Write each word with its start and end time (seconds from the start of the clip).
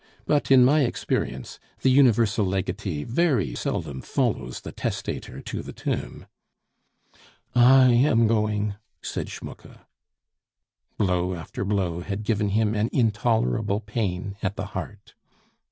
But, 0.25 0.49
in 0.49 0.65
my 0.65 0.81
experience, 0.83 1.59
the 1.83 1.91
universal 1.91 2.43
legatee 2.43 3.03
very 3.03 3.53
seldom 3.53 4.01
follows 4.01 4.61
the 4.61 4.71
testator 4.71 5.41
to 5.41 5.61
the 5.61 5.73
tomb." 5.73 6.25
"I 7.53 7.89
am 7.91 8.25
going," 8.25 8.77
said 9.03 9.29
Schmucke. 9.29 9.81
Blow 10.97 11.35
after 11.35 11.63
blow 11.63 11.99
had 11.99 12.23
given 12.23 12.49
him 12.49 12.73
an 12.73 12.89
intolerable 12.91 13.79
pain 13.79 14.37
at 14.41 14.55
the 14.55 14.65
heart. 14.73 15.13